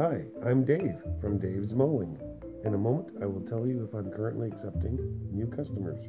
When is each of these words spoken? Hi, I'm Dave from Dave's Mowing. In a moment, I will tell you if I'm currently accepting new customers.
Hi, 0.00 0.22
I'm 0.46 0.64
Dave 0.64 0.96
from 1.20 1.38
Dave's 1.38 1.74
Mowing. 1.74 2.16
In 2.64 2.72
a 2.72 2.78
moment, 2.78 3.08
I 3.20 3.26
will 3.26 3.42
tell 3.42 3.66
you 3.66 3.84
if 3.84 3.92
I'm 3.92 4.10
currently 4.10 4.48
accepting 4.48 4.96
new 5.30 5.46
customers. 5.46 6.00